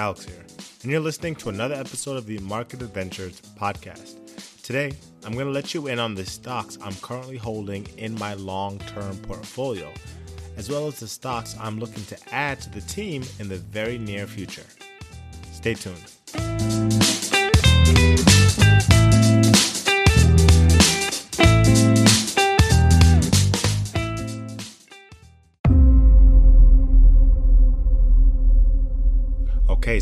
[0.00, 0.46] Alex here,
[0.82, 4.16] and you're listening to another episode of the Market Adventures podcast.
[4.62, 4.92] Today,
[5.26, 8.78] I'm going to let you in on the stocks I'm currently holding in my long
[8.78, 9.92] term portfolio,
[10.56, 13.98] as well as the stocks I'm looking to add to the team in the very
[13.98, 14.64] near future.
[15.52, 16.10] Stay tuned.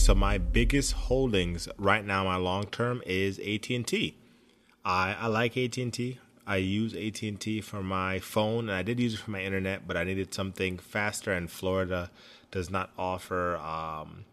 [0.08, 4.16] So my biggest holdings right now, my long term is AT and T.
[4.82, 6.18] I I like AT and T.
[6.46, 9.42] I use AT and T for my phone, and I did use it for my
[9.42, 11.30] internet, but I needed something faster.
[11.30, 12.10] And Florida
[12.50, 14.24] does not offer um,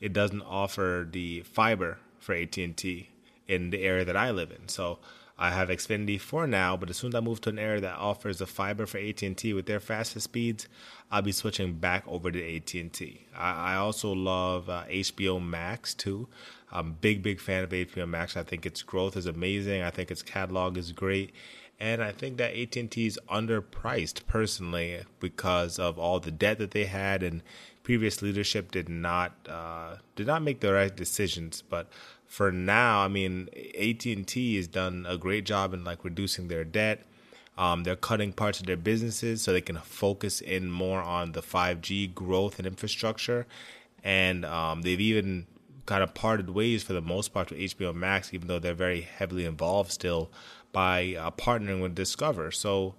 [0.00, 3.08] it doesn't offer the fiber for AT and T
[3.48, 4.68] in the area that I live in.
[4.68, 5.00] So
[5.38, 7.96] I have Xfinity for now, but as soon as I move to an area that
[7.96, 10.66] offers the fiber for AT&T with their fastest speeds,
[11.12, 13.26] I'll be switching back over to AT&T.
[13.36, 16.28] I, I also love uh, HBO Max too.
[16.72, 18.36] I'm big, big fan of HBO Max.
[18.36, 19.82] I think its growth is amazing.
[19.82, 21.32] I think its catalog is great.
[21.80, 26.86] And I think that AT&T is underpriced personally because of all the debt that they
[26.86, 27.42] had and
[27.84, 31.62] previous leadership did not uh, did not make the right decisions.
[31.62, 31.88] But
[32.28, 36.48] for now, I mean, AT and T has done a great job in like reducing
[36.48, 37.04] their debt.
[37.56, 41.42] Um, they're cutting parts of their businesses so they can focus in more on the
[41.42, 43.46] 5G growth and infrastructure.
[44.04, 45.46] And um, they've even
[45.86, 49.00] kind of parted ways for the most part with HBO Max, even though they're very
[49.00, 50.30] heavily involved still
[50.70, 52.50] by uh, partnering with Discover.
[52.50, 52.94] So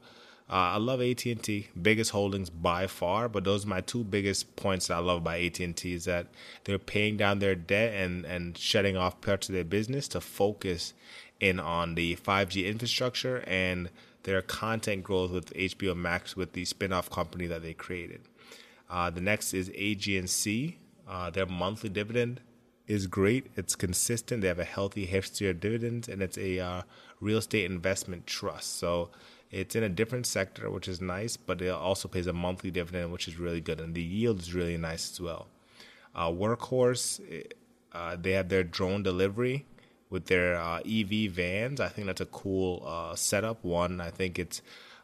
[0.50, 4.88] uh, I love AT&T, biggest holdings by far, but those are my two biggest points
[4.88, 6.26] that I love about AT&T is that
[6.64, 10.94] they're paying down their debt and, and shutting off parts of their business to focus
[11.40, 13.92] in on the 5G infrastructure and
[14.24, 18.22] their content growth with HBO Max with the spin-off company that they created.
[18.90, 20.76] Uh, the next is AGNC.
[21.08, 22.42] Uh, their monthly dividend
[22.88, 23.48] is great.
[23.56, 24.42] It's consistent.
[24.42, 26.82] They have a healthy history of dividends, and it's a uh,
[27.22, 28.78] real estate investment trust.
[28.78, 29.12] So
[29.52, 33.12] it's in a different sector, which is nice, but it also pays a monthly dividend,
[33.12, 35.48] which is really good, and the yield is really nice as well.
[36.16, 37.20] Uh, Workhorse,
[37.94, 39.66] uh, they have their drone delivery
[40.10, 41.80] with their uh, EV vans.
[41.80, 43.64] I think that's a cool uh, setup.
[43.64, 44.62] One, I think it's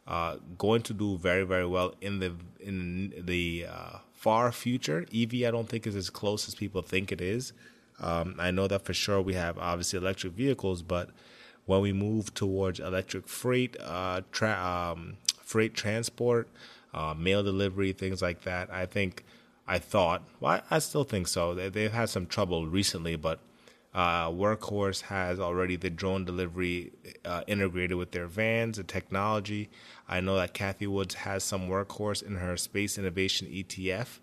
[0.08, 5.06] uh, going to do very very well in the in the uh, far future.
[5.14, 7.54] EV, I don't think is as close as people think it is.
[8.00, 9.22] Um, I know that for sure.
[9.22, 11.10] We have obviously electric vehicles, but
[11.66, 16.48] when we move towards electric freight, uh, tra- um, freight transport,
[16.94, 18.72] uh, mail delivery, things like that.
[18.72, 19.24] I think,
[19.68, 21.54] I thought, well, I, still think so.
[21.56, 23.40] They, they've had some trouble recently, but
[23.94, 26.92] uh, Workhorse has already the drone delivery
[27.24, 29.70] uh, integrated with their vans, the technology.
[30.08, 34.20] I know that Cathie Woods has some Workhorse in her space innovation ETF.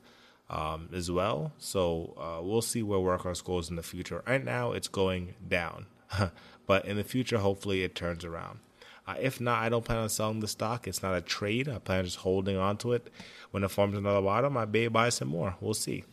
[0.51, 1.55] Um, as well.
[1.57, 4.23] So uh, we'll see where Workhorse goes in the future.
[4.27, 5.87] Right now, it's going down.
[6.67, 8.61] But in the future, hopefully, it turns around.
[9.07, 10.87] Uh, if not, I don't plan on selling the stock.
[10.87, 11.69] It's not a trade.
[11.69, 13.09] I plan on just holding on to it.
[13.51, 15.57] When it forms another bottom, I may buy some more.
[15.61, 16.05] We'll see.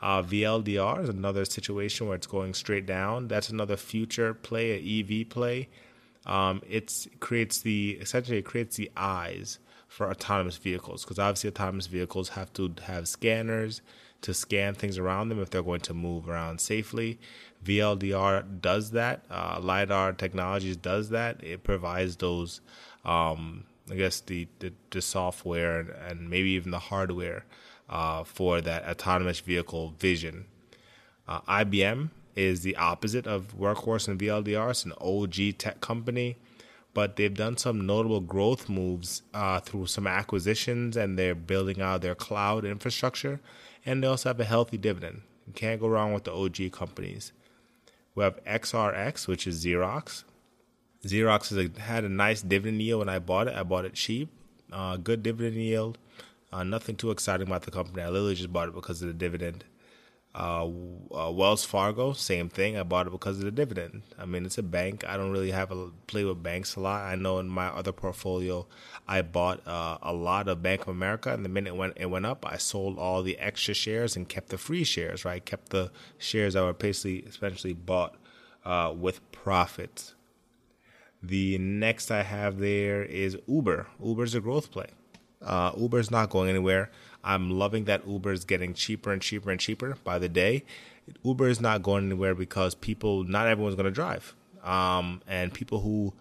[0.00, 3.28] Uh, VLDR is another situation where it's going straight down.
[3.28, 5.68] That's another future play, an EV play.
[6.24, 9.58] Um, it creates the essentially it creates the eyes
[9.88, 13.82] for autonomous vehicles because obviously autonomous vehicles have to have scanners
[14.22, 17.18] to scan things around them if they're going to move around safely.
[17.64, 19.24] VLDR does that.
[19.30, 21.42] Uh, LiDAR Technologies does that.
[21.42, 22.60] It provides those,
[23.04, 27.44] um, I guess, the, the, the software and, and, maybe even the hardware
[27.88, 30.46] uh, for that autonomous vehicle vision.
[31.28, 34.70] Uh, IBM is the opposite of Workhorse and VLDR.
[34.70, 36.36] It's an OG tech company,
[36.92, 42.02] but they've done some notable growth moves uh, through some acquisitions and they're building out
[42.02, 43.40] their cloud infrastructure.
[43.86, 45.22] And they also have a healthy dividend.
[45.46, 47.32] You can't go wrong with the OG companies.
[48.14, 50.24] We have XRX, which is Xerox.
[51.04, 53.54] Xerox has a, had a nice dividend yield when I bought it.
[53.54, 54.28] I bought it cheap,
[54.72, 55.98] uh, good dividend yield.
[56.52, 58.02] Uh, nothing too exciting about the company.
[58.02, 59.64] I literally just bought it because of the dividend.
[60.32, 60.64] Uh,
[61.12, 62.76] uh, Wells Fargo, same thing.
[62.78, 64.02] I bought it because of the dividend.
[64.16, 65.04] I mean, it's a bank.
[65.04, 67.02] I don't really have a play with banks a lot.
[67.02, 68.66] I know in my other portfolio,
[69.08, 72.26] I bought uh, a lot of Bank of America, and the minute when it went
[72.26, 75.24] up, I sold all the extra shares and kept the free shares.
[75.24, 78.14] Right, kept the shares that were basically essentially bought
[78.64, 80.14] uh, with profits.
[81.22, 83.88] The next I have there is Uber.
[84.02, 84.90] Uber's a growth play.
[85.42, 86.90] Uh, Uber's not going anywhere.
[87.22, 90.64] I'm loving that Uber is getting cheaper and cheaper and cheaper by the day.
[91.22, 94.34] Uber is not going anywhere because people, not everyone's going to drive.
[94.62, 96.12] Um, and people who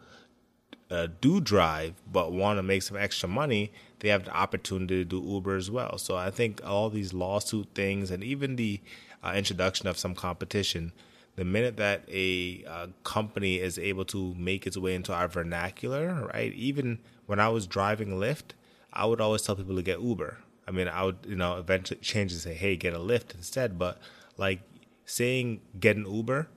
[0.89, 5.05] uh, do drive but want to make some extra money, they have the opportunity to
[5.05, 5.97] do Uber as well.
[5.97, 8.79] So I think all these lawsuit things and even the
[9.23, 10.91] uh, introduction of some competition,
[11.35, 16.29] the minute that a uh, company is able to make its way into our vernacular,
[16.33, 16.53] right?
[16.53, 18.51] Even when I was driving Lyft,
[18.91, 20.37] I would always tell people to get Uber.
[20.69, 23.79] I mean, I would, you know, eventually change and say, hey, get a Lyft instead.
[23.79, 23.97] But
[24.37, 24.61] like
[25.03, 26.47] saying get an Uber,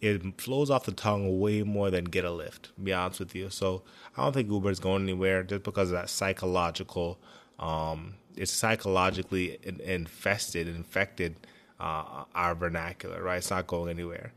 [0.00, 3.34] it flows off the tongue way more than get a Lyft, to be honest with
[3.34, 3.50] you.
[3.50, 3.82] So
[4.16, 7.20] I don't think Uber is going anywhere just because of that psychological,
[7.58, 11.36] um, it's psychologically infested, infected
[11.78, 13.36] uh, our vernacular, right?
[13.36, 14.32] It's not going anywhere.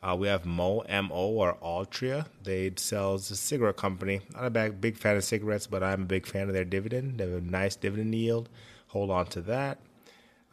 [0.00, 2.26] Uh, we have Mo, M-O, or Altria.
[2.44, 4.20] They sells a cigarette company.
[4.32, 7.18] Not a big, fan of cigarettes, but I'm a big fan of their dividend.
[7.18, 8.48] They have a nice dividend yield.
[8.88, 9.78] Hold on to that.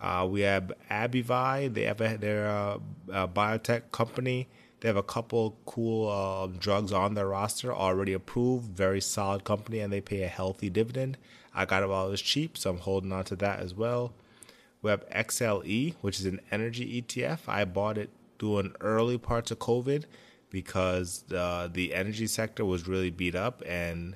[0.02, 1.74] Uh, we have Abivax.
[1.74, 2.80] They have a, they're a,
[3.12, 4.48] a, biotech company.
[4.80, 8.76] They have a couple cool uh, drugs on their roster already approved.
[8.76, 11.18] Very solid company, and they pay a healthy dividend.
[11.54, 14.12] I got it while it was cheap, so I'm holding on to that as well.
[14.82, 17.40] We have XLE, which is an energy ETF.
[17.48, 18.10] I bought it
[18.40, 20.06] during early parts of COVID
[20.50, 24.16] because the the energy sector was really beat up, and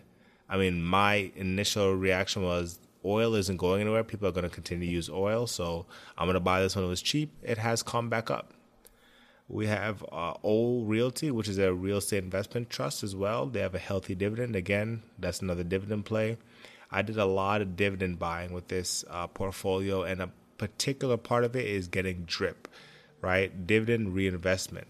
[0.50, 4.04] I mean, my initial reaction was oil isn't going anywhere.
[4.04, 5.48] People are going to continue to use oil.
[5.48, 5.86] So
[6.18, 7.32] I'm going to buy this when it was cheap.
[7.44, 8.54] It has come back up.
[9.48, 13.48] We have uh, O Realty, which is a real estate investment trust as well.
[13.48, 14.56] They have a healthy dividend.
[14.56, 16.38] Again, that's another dividend play.
[16.92, 21.44] I did a lot of dividend buying with this uh, portfolio, and a particular part
[21.44, 22.68] of it is getting drip,
[23.22, 23.66] right?
[23.68, 24.88] Dividend reinvestment.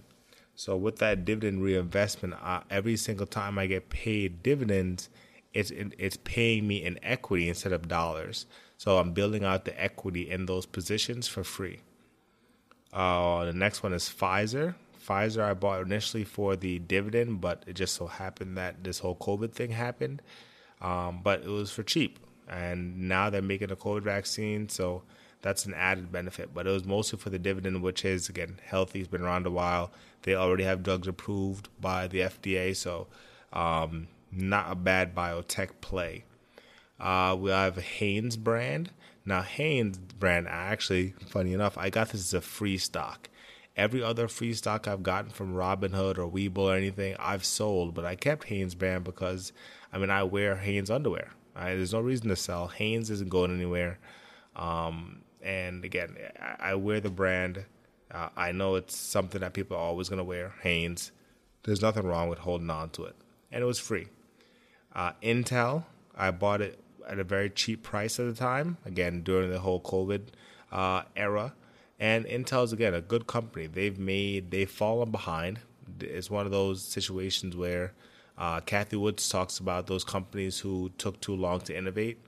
[0.55, 5.09] So with that dividend reinvestment, uh, every single time I get paid dividends,
[5.53, 8.45] it's it's paying me in equity instead of dollars.
[8.77, 11.79] So I'm building out the equity in those positions for free.
[12.91, 14.75] Uh, the next one is Pfizer.
[15.05, 19.15] Pfizer I bought initially for the dividend, but it just so happened that this whole
[19.15, 20.21] COVID thing happened.
[20.81, 25.03] Um, but it was for cheap, and now they're making a COVID vaccine, so
[25.41, 26.53] that's an added benefit.
[26.53, 28.99] But it was mostly for the dividend, which is again healthy.
[28.99, 29.91] It's been around a while.
[30.23, 33.07] They already have drugs approved by the FDA, so
[33.53, 36.25] um, not a bad biotech play.
[36.99, 38.91] Uh, we have Hanes brand.
[39.25, 43.29] Now, Hanes brand, actually, funny enough, I got this as a free stock.
[43.77, 48.05] Every other free stock I've gotten from Robinhood or Webull or anything, I've sold, but
[48.05, 49.53] I kept Hanes brand because,
[49.93, 51.31] I mean, I wear Hanes underwear.
[51.55, 51.75] Right?
[51.75, 52.67] There's no reason to sell.
[52.67, 53.99] Hanes isn't going anywhere.
[54.55, 57.65] Um, and again, I, I, wear the brand.
[58.11, 61.11] Uh, I know it's something that people are always going to wear, Hanes.
[61.63, 63.15] There's nothing wrong with holding on to it.
[63.51, 64.07] And it was free.
[64.93, 65.83] Uh, Intel,
[66.15, 69.81] I bought it at a very cheap price at the time, again, during the whole
[69.81, 70.27] COVID
[70.71, 71.53] uh, era.
[71.99, 73.67] And Intel is, again, a good company.
[73.67, 75.59] They've made, they've fallen behind.
[75.99, 77.93] It's one of those situations where
[78.37, 82.19] uh, Cathie Woods talks about those companies who took too long to innovate.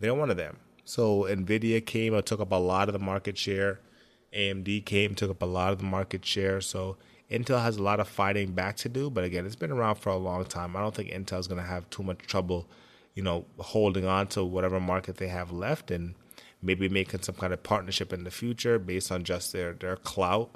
[0.00, 0.56] They're one of them.
[0.90, 3.78] So NVIDIA came and took up a lot of the market share.
[4.34, 6.60] AMD came, took up a lot of the market share.
[6.60, 6.96] So
[7.30, 10.10] Intel has a lot of fighting back to do, but again, it's been around for
[10.10, 10.74] a long time.
[10.74, 12.66] I don't think Intel is going to have too much trouble,
[13.14, 16.16] you know, holding on to whatever market they have left and
[16.60, 20.50] maybe making some kind of partnership in the future based on just their their clout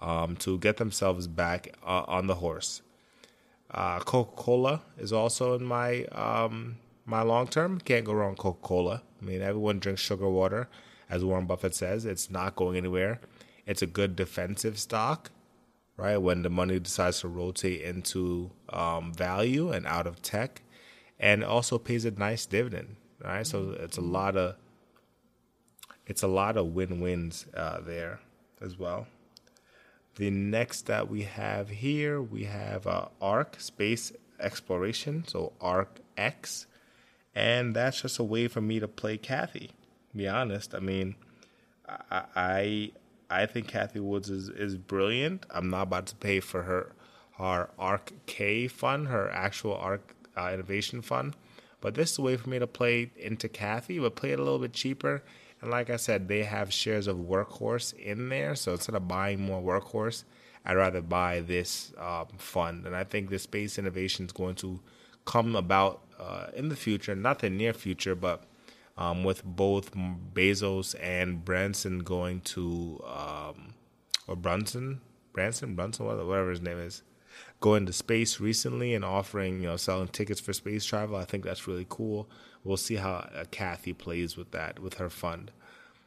[0.00, 2.82] um, to get themselves back uh, on the horse.
[3.70, 7.80] Uh, Coca Cola is also in my um, my long term.
[7.80, 9.02] Can't go wrong Coca Cola.
[9.20, 10.68] I mean, everyone drinks sugar water,
[11.10, 12.04] as Warren Buffett says.
[12.04, 13.20] It's not going anywhere.
[13.66, 15.30] It's a good defensive stock
[15.98, 16.16] right?
[16.16, 20.62] When the money decides to rotate into um, value and out of tech,
[21.20, 23.46] and also pays a nice dividend, right?
[23.46, 24.54] So it's a lot of
[26.06, 28.20] it's a lot of win wins uh, there
[28.62, 29.06] as well.
[30.16, 36.66] The next that we have here, we have uh, ARK Space Exploration, so ARC X,
[37.38, 39.70] and that's just a way for me to play Cathie.
[40.14, 41.14] be honest, I mean,
[42.10, 42.90] I,
[43.30, 45.46] I think Cathie Woods is, is brilliant.
[45.48, 46.92] I'm not about to pay for her
[47.36, 51.36] her ARK K fund, her actual ARK uh, innovation fund.
[51.80, 54.42] But this is a way for me to play into Cathie, but play it a
[54.42, 55.22] little bit cheaper.
[55.62, 58.56] And like I said, they have shares of Workhorse in there.
[58.56, 60.24] So instead of buying more Workhorse,
[60.64, 62.84] I'd rather buy this um, fund.
[62.84, 64.80] And I think the space innovation is going to
[65.24, 68.44] come about uh, in the future, not the near future, but
[68.96, 73.74] um, with both Bezos and Branson going to, um,
[74.26, 75.00] or Brunson,
[75.32, 77.02] Branson, Brunson, whatever his name is,
[77.60, 81.16] going to space recently and offering, you know, selling tickets for space travel.
[81.16, 82.28] I think that's really cool.
[82.64, 85.52] We'll see how uh, Cathie plays with that, with her fund.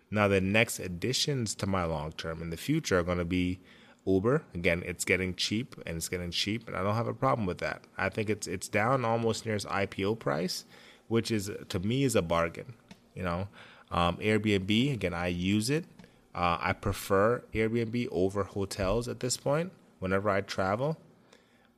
[0.10, 3.60] Now, the next additions to my long term in the future are going to be
[4.06, 4.44] Uber.
[4.54, 7.60] Again, it's getting cheap and it's getting cheap, and I don't have a problem with
[7.60, 7.84] that.
[7.98, 10.66] I think it's it's down almost near its IPO price,
[11.08, 12.74] which is to me is a bargain.
[13.14, 13.48] You know,
[13.92, 15.86] um, Airbnb again, I use it.
[16.34, 19.72] Uh, I prefer Airbnb over hotels at this point.
[20.00, 20.98] Whenever I travel,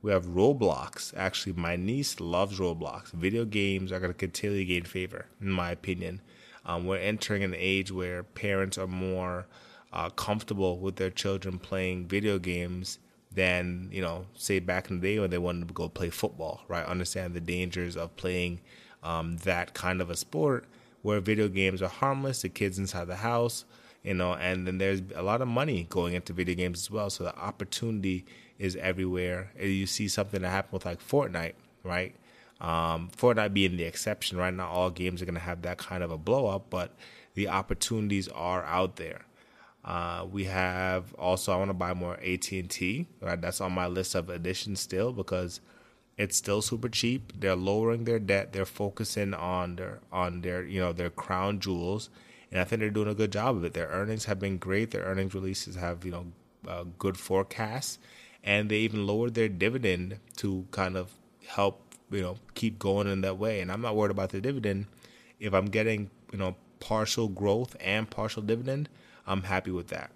[0.00, 1.12] we have Roblox.
[1.16, 3.10] Actually, my niece loves Roblox.
[3.10, 6.20] Video games are going to continue to gain favor, in my opinion.
[6.64, 9.46] Um, we're entering an age where parents are more
[9.94, 12.98] uh, comfortable with their children playing video games
[13.32, 16.62] than you know, say back in the day when they wanted to go play football.
[16.68, 16.84] Right?
[16.84, 18.60] Understand the dangers of playing
[19.02, 20.66] um, that kind of a sport
[21.02, 22.42] where video games are harmless.
[22.42, 23.64] The kids inside the house,
[24.02, 27.08] you know, and then there's a lot of money going into video games as well.
[27.08, 28.26] So the opportunity
[28.58, 29.52] is everywhere.
[29.60, 32.14] You see something that happened with like Fortnite, right?
[32.60, 34.54] Um, Fortnite being the exception, right?
[34.54, 36.94] Not all games are going to have that kind of a blow up, but
[37.34, 39.26] the opportunities are out there.
[39.84, 43.06] Uh, we have also I want to buy more AT and T.
[43.20, 45.60] Right, that's on my list of additions still because
[46.16, 47.32] it's still super cheap.
[47.38, 48.52] They're lowering their debt.
[48.52, 52.08] They're focusing on their on their you know their crown jewels,
[52.50, 53.74] and I think they're doing a good job of it.
[53.74, 54.90] Their earnings have been great.
[54.90, 56.26] Their earnings releases have you know
[56.66, 57.98] uh, good forecasts,
[58.42, 61.12] and they even lowered their dividend to kind of
[61.46, 63.60] help you know keep going in that way.
[63.60, 64.86] And I'm not worried about the dividend.
[65.40, 68.88] If I'm getting you know partial growth and partial dividend,
[69.26, 70.10] I'm happy with that.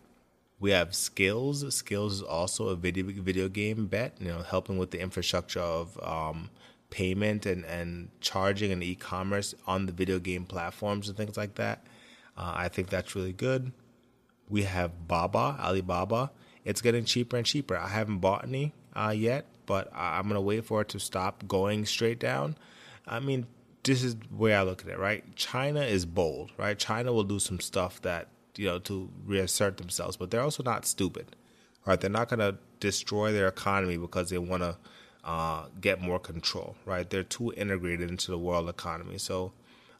[0.60, 1.64] We have Skillz.
[1.64, 5.98] Skillz is also a video video game bet, you know, helping with the infrastructure of
[6.02, 6.50] um,
[6.90, 11.84] payment and, and charging and e-commerce on the video game platforms and things like that.
[12.36, 13.72] Uh, I think that's really good.
[14.48, 16.30] We have Baba, Alibaba.
[16.64, 17.76] It's getting cheaper and cheaper.
[17.76, 21.86] I haven't bought any uh, yet, but I'm gonna wait for it to stop going
[21.86, 22.56] straight down.
[23.06, 23.46] I mean,
[23.84, 25.24] this is where I look at it, right?
[25.36, 26.78] China is bold, right?
[26.78, 30.86] China will do some stuff that you know to reassert themselves, but they're also not
[30.86, 31.36] stupid.
[31.86, 31.98] Right?
[32.00, 34.76] They're not going to destroy their economy because they want to
[35.24, 36.76] uh, get more control.
[36.84, 37.08] Right?
[37.08, 39.16] They're too integrated into the world economy.
[39.18, 39.52] So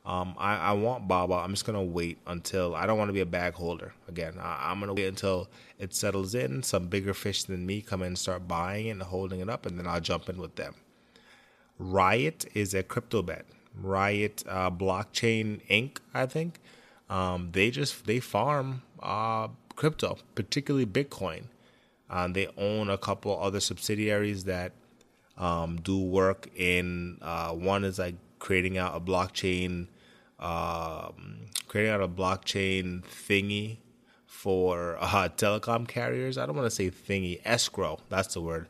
[0.09, 1.35] um, I, I, want Baba.
[1.35, 4.39] I'm just to wait until I don't want to be a bag holder again.
[4.41, 5.49] I, am to wait until
[5.79, 6.63] it settles in.
[6.63, 9.67] Some bigger fish than me come in and start buying it and holding it up,
[9.67, 10.75] and then I'll jump in with them.
[11.79, 13.45] Riot is a crypto bet.
[13.79, 15.99] Riot uh, Blockchain Inc.
[16.15, 16.59] I think
[17.11, 21.45] um, they just they farm uh, crypto, particularly Bitcoin.
[22.11, 24.73] Um, they own a couple other subsidiaries that
[25.37, 27.19] um, do work in.
[27.23, 29.89] Uh, one is like creating out a blockchain,
[30.39, 31.11] uh,
[31.67, 33.79] creating out a blockchain thingy
[34.27, 36.39] for uh, telecom carriers.
[36.39, 38.01] I don't want to say thingy, escrow.
[38.09, 38.69] That's the word.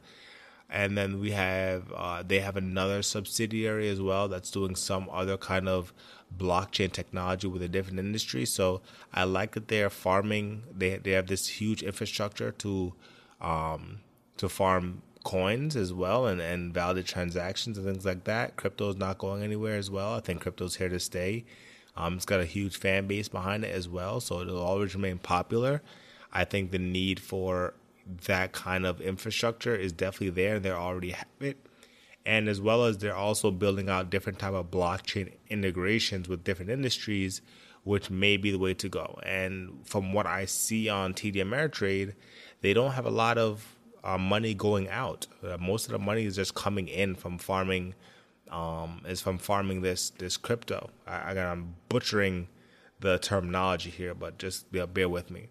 [0.71, 5.37] And then we have uh, they have another subsidiary as well that's doing some other
[5.39, 5.95] kind of
[6.37, 8.45] blockchain technology with a different industry.
[8.45, 8.83] So
[9.15, 10.65] I like that they're farming.
[10.77, 12.93] They they have this huge infrastructure to
[13.41, 14.01] um,
[14.37, 18.57] to farm coins as well and, and valid transactions and things like that.
[18.57, 20.15] Crypto is not going anywhere as well.
[20.15, 21.45] I think crypto's here to stay.
[21.97, 25.19] Um, it's got a huge fan base behind it as well, so it'll always remain
[25.19, 25.83] popular.
[26.33, 27.75] I think the need for
[28.27, 30.57] that kind of infrastructure is definitely there.
[30.57, 31.67] And they already have it.
[32.25, 36.71] And as well as they're also building out different type of blockchain integrations with different
[36.71, 37.41] industries
[37.85, 39.19] which may be the way to go.
[39.25, 42.13] And from what i see on td ameritrade
[42.61, 45.27] they don't have a lot of uh, money going out.
[45.43, 47.95] Uh, most of the money is just coming in from farming
[48.51, 50.91] um, is from farming this this crypto.
[51.07, 52.49] I, i'm butchering
[53.01, 55.49] the terminology here but just bear with me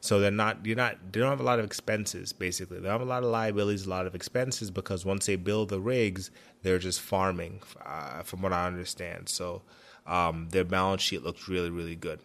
[0.00, 2.80] so they're not you're not they don't have a lot of expenses basically.
[2.80, 5.80] They have a lot of liabilities, a lot of expenses because once they build the
[5.80, 6.30] rigs,
[6.62, 9.28] they're just farming, uh, from what I understand.
[9.28, 9.62] So
[10.06, 12.20] um, their balance sheet looks really really good.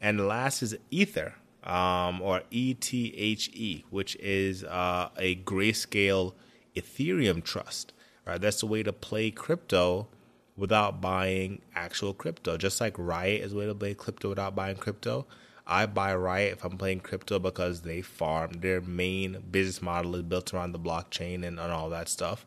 [0.00, 6.34] And the last is Ether, um, or ETHE, which is uh, a grayscale
[6.74, 7.92] Ethereum trust.
[8.26, 10.08] Right, that's the way to play crypto
[10.56, 12.56] without buying actual crypto.
[12.56, 15.26] Just like Riot is a way to play crypto without buying crypto.
[15.66, 18.52] I buy Riot if I'm playing crypto because they farm.
[18.54, 22.46] Their main business model is built around the blockchain and, and all that stuff.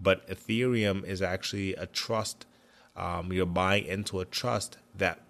[0.00, 2.46] But Ethereum is actually a trust.
[2.96, 5.20] Um, you're buying into a trust that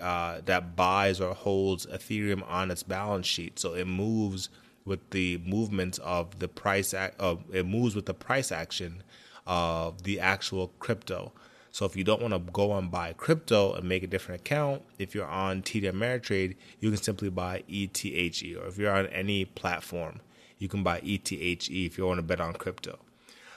[0.00, 4.48] uh, that buys or holds Ethereum on its balance sheet, so it moves
[4.84, 6.92] with the movements of the price.
[6.94, 9.02] Of, it moves with the price action
[9.46, 11.32] of the actual crypto.
[11.74, 14.82] So if you don't want to go and buy crypto and make a different account,
[14.96, 18.56] if you're on TD Ameritrade, you can simply buy ETHE.
[18.56, 20.20] Or if you're on any platform,
[20.60, 23.00] you can buy ETHE if you want to bet on crypto.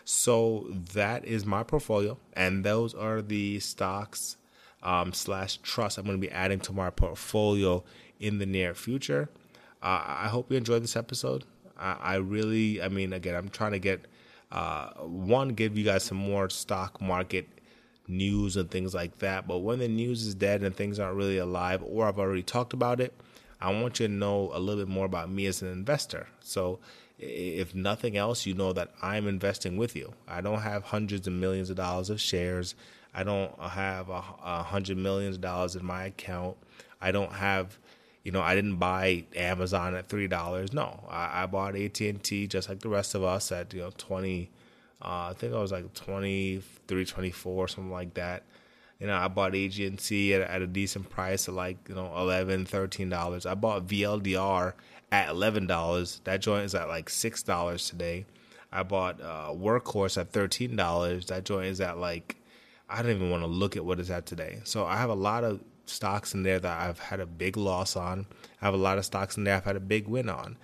[0.03, 4.37] So that is my portfolio, and those are the stocks
[4.81, 7.83] um, slash trust I'm going to be adding to my portfolio
[8.19, 9.29] in the near future.
[9.83, 11.43] Uh, I hope you enjoyed this episode.
[11.77, 14.07] I, I, really, I mean, again, I'm trying to get
[14.51, 17.47] uh, one, give you guys some more stock market
[18.07, 19.47] news and things like that.
[19.47, 22.73] But when the news is dead and things aren't really alive, or I've already talked
[22.73, 23.13] about it,
[23.59, 26.27] I want you to know a little bit more about me as an investor.
[26.41, 26.79] So,
[27.19, 30.13] if nothing else, you know that I'm investing with you.
[30.27, 32.75] I don't have hundreds of millions of dollars of shares.
[33.13, 36.57] I don't have a, a hundred millions of dollars in my account.
[37.01, 37.79] I don't have,
[38.23, 40.73] you know, I didn't buy Amazon at three dollars.
[40.73, 43.81] No, I, I bought AT and T just like the rest of us at you
[43.81, 44.51] know twenty.
[45.01, 48.43] Uh, I think I was like 23, 24, something like that.
[48.99, 52.65] You know, I bought AT&T at, at a decent price of like, you know, 11
[52.65, 53.45] $13.
[53.45, 54.73] I bought VLDR
[55.11, 56.23] at $11.
[56.23, 58.25] That joint is at like $6 today.
[58.71, 61.27] I bought uh, Workhorse at $13.
[61.27, 62.37] That joint is at like,
[62.89, 64.61] I don't even want to look at what it's at today.
[64.63, 67.95] So I have a lot of stocks in there that I've had a big loss
[67.95, 68.25] on.
[68.61, 70.57] I have a lot of stocks in there I've had a big win on.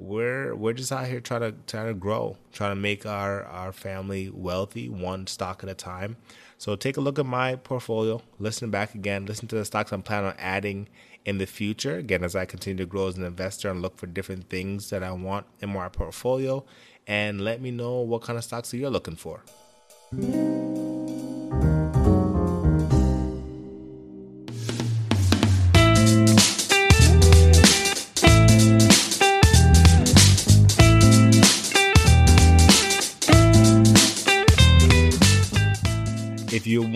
[0.00, 3.70] We're we're just out here trying to trying to grow, trying to make our our
[3.70, 6.16] family wealthy, one stock at a time.
[6.56, 10.02] So take a look at my portfolio, listen back again, listen to the stocks I'm
[10.02, 10.88] planning on adding
[11.26, 11.96] in the future.
[11.98, 15.02] Again, as I continue to grow as an investor and look for different things that
[15.02, 16.64] I want in my portfolio,
[17.06, 19.42] and let me know what kind of stocks you're looking for.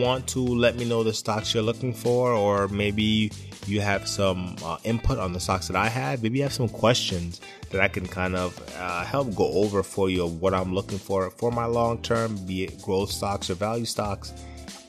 [0.05, 3.33] Want to let me know the stocks you're looking for, or maybe
[3.67, 6.69] you have some uh, input on the stocks that I have, maybe you have some
[6.69, 10.75] questions that I can kind of uh, help go over for you of what I'm
[10.75, 14.35] looking for for my long term, be it growth stocks or value stocks,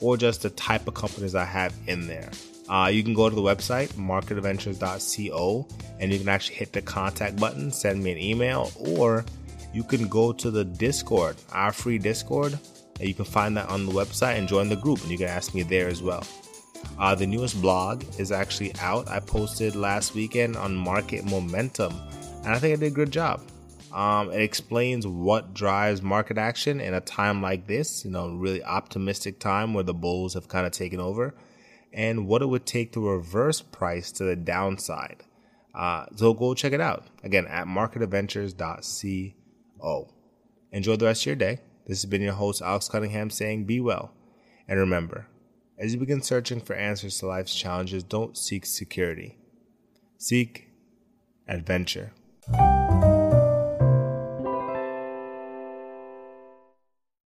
[0.02, 2.30] or just the type of companies I have in there.
[2.68, 5.68] Uh, you can go to the website marketadventures.co
[5.98, 9.24] and you can actually hit the contact button, send me an email, or
[9.72, 12.58] you can go to the Discord, our free Discord
[13.00, 15.54] you can find that on the website and join the group, and you can ask
[15.54, 16.24] me there as well.
[16.98, 19.06] Uh, the newest blog is actually out.
[19.08, 21.92] I posted last weekend on market momentum,
[22.44, 23.42] and I think I did a good job.
[23.92, 28.62] Um, it explains what drives market action in a time like this, you know, really
[28.62, 31.34] optimistic time where the bulls have kind of taken over,
[31.92, 35.22] and what it would take to reverse price to the downside.
[35.74, 40.08] Uh, so go check it out again at marketadventures.co.
[40.72, 41.60] Enjoy the rest of your day.
[41.86, 44.12] This has been your host, Alex Cunningham, saying be well.
[44.66, 45.28] And remember,
[45.78, 49.38] as you begin searching for answers to life's challenges, don't seek security,
[50.18, 50.68] seek
[51.46, 52.12] adventure.